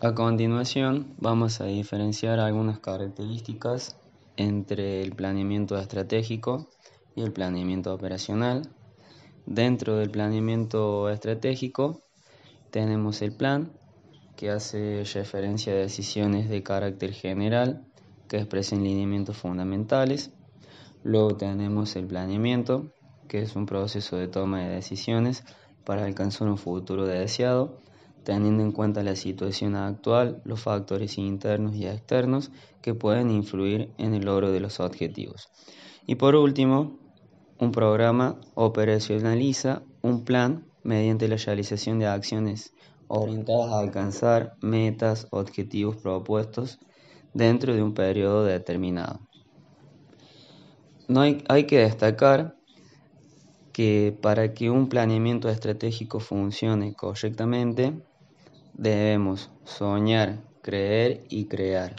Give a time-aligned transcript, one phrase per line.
[0.00, 3.96] A continuación vamos a diferenciar algunas características
[4.36, 6.68] entre el planeamiento estratégico
[7.14, 8.68] y el planeamiento operacional.
[9.46, 12.02] Dentro del planeamiento estratégico
[12.70, 13.72] tenemos el plan
[14.36, 17.86] que hace referencia a decisiones de carácter general
[18.28, 20.32] que expresen lineamientos fundamentales.
[21.04, 22.90] Luego tenemos el planeamiento
[23.28, 25.44] que es un proceso de toma de decisiones
[25.84, 27.78] para alcanzar un futuro deseado
[28.24, 32.50] teniendo en cuenta la situación actual, los factores internos y externos
[32.82, 35.48] que pueden influir en el logro de los objetivos.
[36.06, 36.98] Y por último,
[37.58, 42.72] un programa operacionaliza un plan mediante la realización de acciones
[43.08, 46.78] orientadas a alcanzar metas, objetivos propuestos
[47.32, 49.20] dentro de un periodo determinado.
[51.08, 52.54] No hay, hay que destacar
[53.72, 57.92] que para que un planeamiento estratégico funcione correctamente,
[58.76, 61.90] Debemos soñar, creer y crear.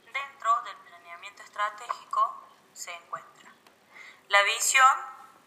[0.00, 3.52] Dentro del planeamiento estratégico se encuentra
[4.28, 4.96] la visión,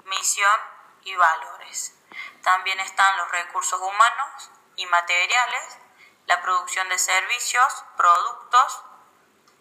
[0.06, 0.60] misión
[1.06, 1.98] y valores.
[2.44, 5.80] También están los recursos humanos y materiales,
[6.28, 8.84] la producción de servicios, productos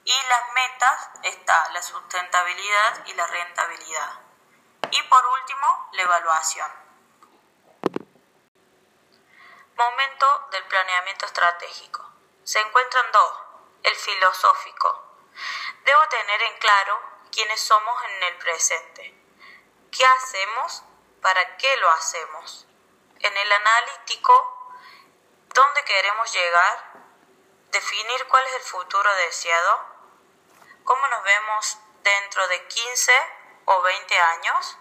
[0.05, 4.21] y las metas está la sustentabilidad y la rentabilidad.
[4.91, 6.82] Y por último, la evaluación.
[9.77, 12.07] Momento del planeamiento estratégico.
[12.45, 13.39] Se encuentran dos.
[13.83, 15.17] El filosófico.
[15.85, 17.01] Debo tener en claro
[17.33, 19.15] quiénes somos en el presente.
[19.91, 20.85] ¿Qué hacemos?
[21.21, 22.67] ¿Para qué lo hacemos?
[23.21, 24.73] En el analítico,
[25.55, 26.93] ¿dónde queremos llegar?
[27.71, 29.81] Definir cuál es el futuro deseado.
[30.85, 33.13] ¿Cómo nos vemos dentro de 15
[33.65, 34.79] o 20 años?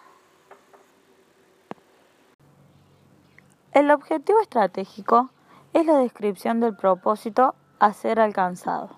[3.74, 5.30] El objetivo estratégico
[5.72, 8.90] es la descripción del propósito a ser alcanzado,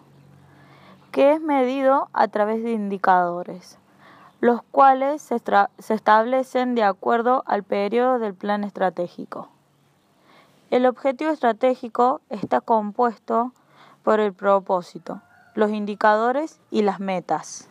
[1.11, 3.77] que es medido a través de indicadores,
[4.39, 5.39] los cuales se,
[5.93, 9.47] establecen de acuerdo al periodo del plan estratégico.
[10.71, 13.51] El objetivo estratégico está compuesto
[14.01, 15.21] por el propósito,
[15.53, 17.69] los indicadores y las metas.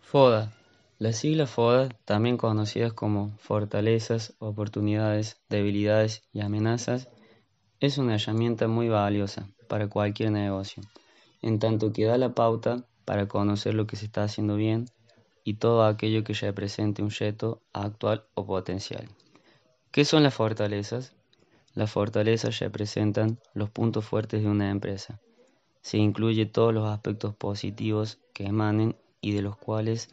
[0.00, 0.55] FODA
[0.98, 7.08] las siglas FODA, también conocidas como fortalezas, oportunidades, debilidades y amenazas,
[7.80, 10.82] es una herramienta muy valiosa para cualquier negocio,
[11.42, 14.86] en tanto que da la pauta para conocer lo que se está haciendo bien
[15.44, 19.06] y todo aquello que represente un reto actual o potencial.
[19.90, 21.14] ¿Qué son las fortalezas?
[21.74, 25.20] Las fortalezas representan los puntos fuertes de una empresa.
[25.82, 30.08] Se incluye todos los aspectos positivos que emanen y de los cuales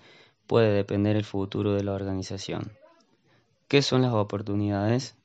[0.54, 2.74] puede depender el futuro de la organización.
[3.68, 5.16] ¿Qué son las oportunidades?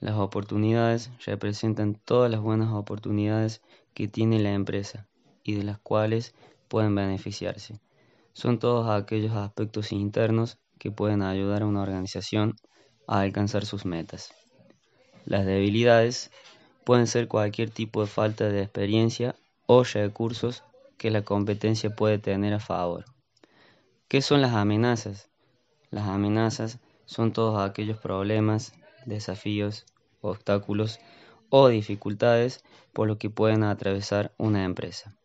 [0.00, 3.62] Las oportunidades representan todas las buenas oportunidades
[3.94, 5.06] que tiene la empresa
[5.44, 6.34] y de las cuales
[6.66, 7.78] pueden beneficiarse.
[8.32, 12.56] Son todos aquellos aspectos internos que pueden ayudar a una organización
[13.06, 14.34] a alcanzar sus metas.
[15.24, 16.32] Las debilidades
[16.82, 19.36] pueden ser cualquier tipo de falta de experiencia
[19.66, 20.64] o recursos
[20.98, 23.13] que la competencia puede tener a favor.
[24.14, 25.28] ¿Qué son las amenazas?
[25.90, 28.72] Las amenazas son todos aquellos problemas,
[29.06, 29.86] desafíos,
[30.20, 31.00] obstáculos
[31.50, 35.16] o dificultades por lo que pueden atravesar una empresa.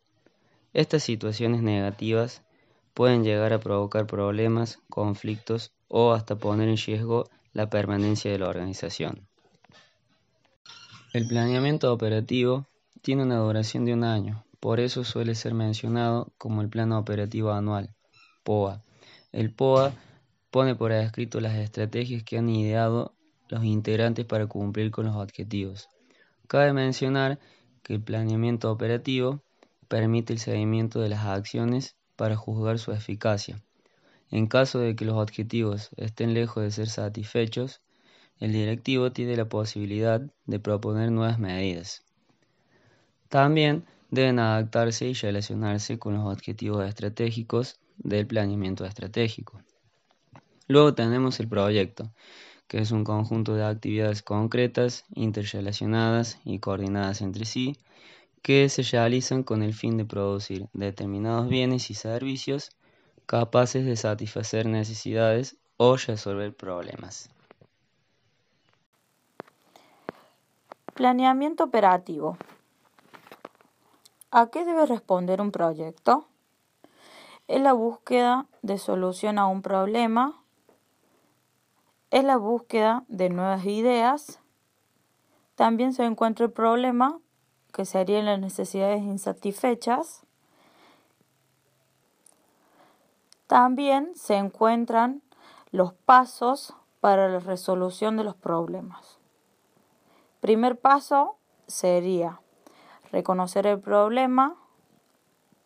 [0.72, 2.42] Estas situaciones negativas
[2.92, 8.48] pueden llegar a provocar problemas, conflictos o hasta poner en riesgo la permanencia de la
[8.48, 9.28] organización.
[11.12, 12.66] El planeamiento operativo
[13.02, 17.52] tiene una duración de un año, por eso suele ser mencionado como el plan operativo
[17.52, 17.94] anual.
[18.50, 18.82] POA.
[19.30, 19.92] El POA
[20.50, 23.14] pone por escrito las estrategias que han ideado
[23.48, 25.88] los integrantes para cumplir con los objetivos.
[26.48, 27.38] Cabe mencionar
[27.84, 29.40] que el planeamiento operativo
[29.86, 33.62] permite el seguimiento de las acciones para juzgar su eficacia.
[34.32, 37.80] En caso de que los objetivos estén lejos de ser satisfechos,
[38.40, 42.02] el directivo tiene la posibilidad de proponer nuevas medidas.
[43.28, 49.60] También deben adaptarse y relacionarse con los objetivos estratégicos del planeamiento estratégico.
[50.66, 52.10] Luego tenemos el proyecto,
[52.68, 57.76] que es un conjunto de actividades concretas, interrelacionadas y coordinadas entre sí,
[58.42, 62.70] que se realizan con el fin de producir determinados bienes y servicios
[63.26, 67.30] capaces de satisfacer necesidades o resolver problemas.
[70.94, 72.36] Planeamiento operativo.
[74.30, 76.29] ¿A qué debe responder un proyecto?
[77.50, 80.40] Es la búsqueda de solución a un problema,
[82.12, 84.38] es la búsqueda de nuevas ideas,
[85.56, 87.18] También se encuentra el problema,
[87.74, 90.22] que serían las necesidades insatisfechas.
[93.46, 95.20] También se encuentran
[95.70, 99.18] los pasos para la resolución de los problemas.
[100.40, 101.36] Primer paso
[101.66, 102.40] sería
[103.12, 104.56] reconocer el problema.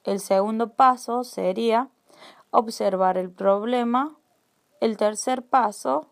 [0.04, 1.88] El segundo paso sería
[2.50, 4.16] observar el problema.
[4.80, 6.06] El tercer paso,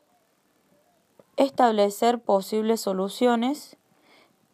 [1.37, 3.77] establecer posibles soluciones.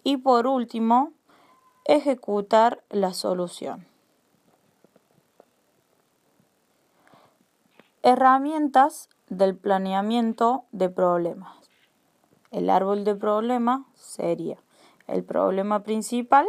[0.03, 1.13] Y por último,
[1.85, 3.87] ejecutar la solución.
[8.03, 11.57] Herramientas del planeamiento de problemas.
[12.51, 14.59] El árbol de problema sería
[15.07, 16.47] el problema principal,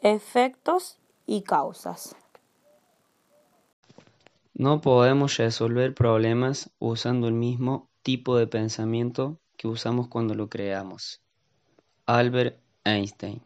[0.00, 0.99] efectos
[1.30, 2.16] y causas.
[4.52, 11.22] No podemos resolver problemas usando el mismo tipo de pensamiento que usamos cuando lo creamos.
[12.04, 13.42] Albert Einstein